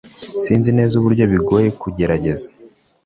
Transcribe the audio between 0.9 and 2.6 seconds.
uburyo bigoye kugerageza